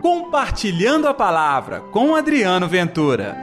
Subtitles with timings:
[0.00, 3.36] Compartilhando a Palavra com Adriano Ventura.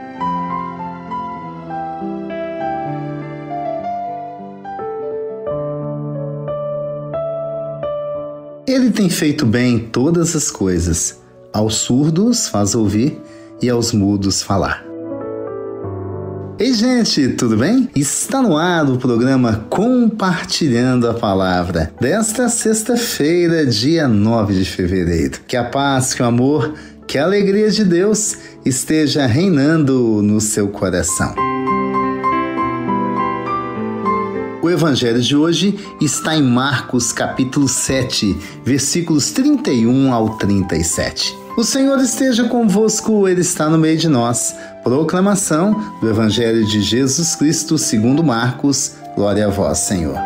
[8.66, 11.20] Ele tem feito bem todas as coisas.
[11.52, 13.20] Aos surdos faz ouvir
[13.60, 14.85] e aos mudos falar.
[16.58, 17.86] Ei, gente, tudo bem?
[17.94, 25.40] Está no ar o programa Compartilhando a Palavra desta sexta-feira, dia 9 de fevereiro.
[25.46, 26.72] Que a paz, que o amor,
[27.06, 31.34] que a alegria de Deus esteja reinando no seu coração.
[34.62, 38.34] O evangelho de hoje está em Marcos capítulo 7,
[38.64, 41.45] versículos 31 ao 37.
[41.56, 44.54] O Senhor esteja convosco, Ele está no meio de nós.
[44.84, 48.92] Proclamação do Evangelho de Jesus Cristo segundo Marcos.
[49.14, 50.18] Glória a vós, Senhor.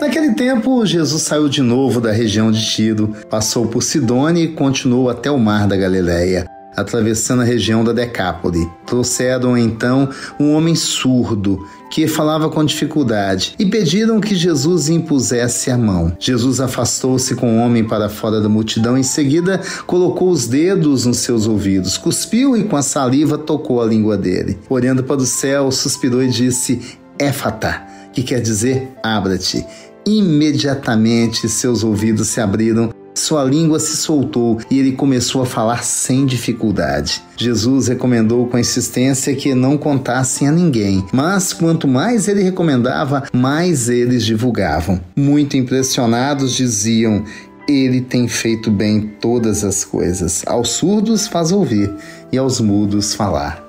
[0.00, 5.10] Naquele tempo, Jesus saiu de novo da região de Tiro, passou por Sidônia e continuou
[5.10, 6.48] até o mar da Galileia
[6.80, 8.68] atravessando a região da Decápole.
[8.86, 15.78] Trouxeram então um homem surdo que falava com dificuldade e pediram que Jesus impusesse a
[15.78, 16.14] mão.
[16.18, 18.96] Jesus afastou-se com o homem para fora da multidão.
[18.96, 23.86] Em seguida, colocou os dedos nos seus ouvidos, cuspiu e com a saliva tocou a
[23.86, 24.58] língua dele.
[24.68, 29.64] Olhando para o céu, suspirou e disse: Éfata, que quer dizer abra-te.
[30.06, 36.24] Imediatamente seus ouvidos se abriram sua língua se soltou e ele começou a falar sem
[36.24, 37.22] dificuldade.
[37.36, 43.88] Jesus recomendou com insistência que não contassem a ninguém, mas quanto mais ele recomendava, mais
[43.88, 45.00] eles divulgavam.
[45.16, 47.24] Muito impressionados diziam:
[47.68, 50.42] ele tem feito bem todas as coisas.
[50.46, 51.92] Aos surdos faz ouvir
[52.32, 53.62] e aos mudos falar.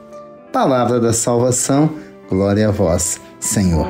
[0.53, 1.91] Palavra da salvação,
[2.29, 3.87] glória a vós, Senhor.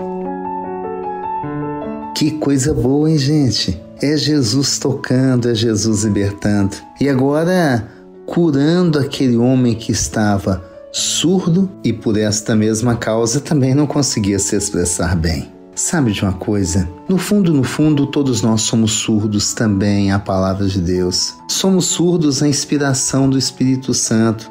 [2.16, 3.89] Que coisa boa, hein, gente?
[4.02, 6.78] É Jesus tocando, é Jesus libertando.
[7.02, 7.86] E agora
[8.26, 14.56] curando aquele homem que estava surdo e por esta mesma causa também não conseguia se
[14.56, 15.52] expressar bem.
[15.76, 16.88] Sabe de uma coisa?
[17.08, 21.34] No fundo, no fundo, todos nós somos surdos também à palavra de Deus.
[21.48, 24.50] Somos surdos à inspiração do Espírito Santo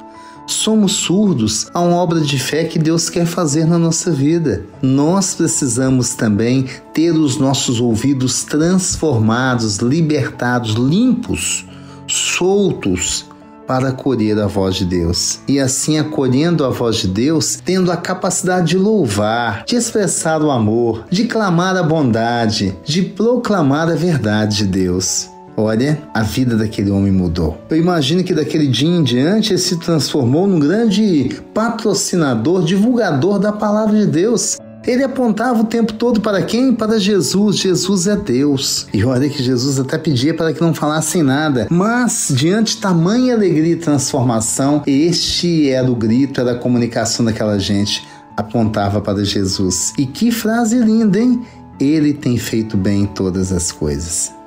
[0.48, 4.64] somos surdos a uma obra de fé que Deus quer fazer na nossa vida.
[4.82, 11.66] Nós precisamos também ter os nossos ouvidos transformados, libertados, limpos,
[12.06, 13.26] soltos
[13.66, 15.40] para acolher a voz de Deus.
[15.46, 20.50] E assim, acolhendo a voz de Deus, tendo a capacidade de louvar, de expressar o
[20.50, 25.28] amor, de clamar a bondade, de proclamar a verdade de Deus.
[25.60, 27.60] Olha, a vida daquele homem mudou.
[27.68, 33.50] Eu imagino que daquele dia em diante ele se transformou num grande patrocinador, divulgador da
[33.50, 34.56] palavra de Deus.
[34.86, 36.72] Ele apontava o tempo todo para quem?
[36.72, 37.56] Para Jesus.
[37.56, 38.86] Jesus é Deus.
[38.94, 41.66] E olha que Jesus até pedia para que não falassem nada.
[41.68, 47.58] Mas, diante de tamanha alegria e transformação, este era o grito, era a comunicação daquela
[47.58, 48.06] gente.
[48.36, 49.92] Apontava para Jesus.
[49.98, 51.42] E que frase linda, hein?
[51.80, 54.37] Ele tem feito bem todas as coisas.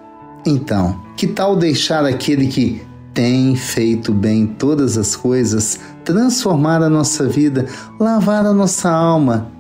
[0.46, 2.82] Então, que tal deixar aquele que
[3.14, 7.68] tem feito bem todas as coisas transformar a nossa vida,
[8.00, 9.52] lavar a nossa alma,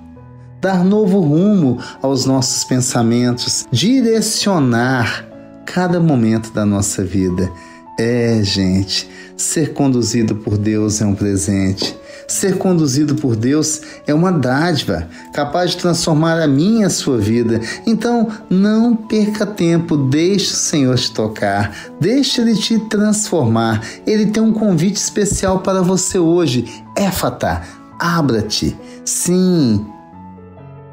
[0.59, 5.25] dar novo rumo aos nossos pensamentos, direcionar
[5.65, 7.51] cada momento da nossa vida?
[7.99, 11.97] É, gente, ser conduzido por Deus é um presente.
[12.27, 17.17] Ser conduzido por Deus é uma dádiva, capaz de transformar a minha e a sua
[17.17, 17.59] vida.
[17.85, 23.83] Então, não perca tempo, deixe o Senhor te tocar, deixe Ele te transformar.
[24.07, 26.83] Ele tem um convite especial para você hoje.
[26.95, 27.63] Éfata,
[27.99, 28.77] abra-te.
[29.03, 29.85] Sim,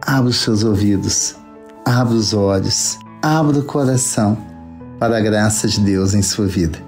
[0.02, 1.36] abra os seus ouvidos,
[1.84, 4.36] abra os olhos, abra o coração
[4.98, 6.87] para a graça de Deus em sua vida.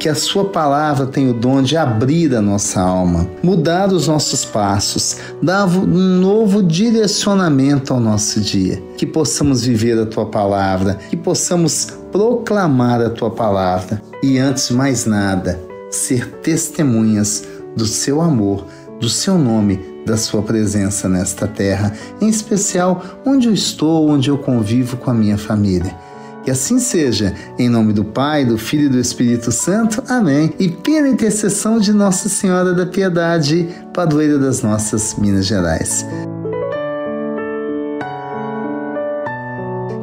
[0.00, 4.46] que a Sua palavra tem o dom de abrir a nossa alma, mudar os nossos
[4.46, 8.82] passos, dar um novo direcionamento ao nosso dia.
[8.96, 14.74] Que possamos viver a Tua palavra, que possamos proclamar a Tua palavra e, antes de
[14.74, 15.60] mais nada,
[15.90, 17.44] ser testemunhas
[17.76, 18.64] do Seu amor,
[18.98, 21.92] do Seu nome, da Sua presença nesta terra,
[22.22, 25.94] em especial onde eu estou, onde eu convivo com a minha família
[26.42, 30.02] Que assim seja, em nome do Pai, do Filho e do Espírito Santo.
[30.08, 30.54] Amém.
[30.58, 36.06] E pela intercessão de Nossa Senhora da Piedade, padroeira das nossas Minas Gerais.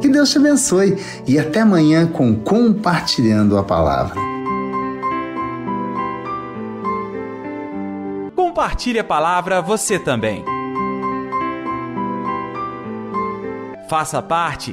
[0.00, 0.96] Que Deus te abençoe
[1.26, 4.14] e até amanhã com Compartilhando a Palavra.
[8.34, 10.44] Compartilhe a palavra você também.
[13.88, 14.72] Faça parte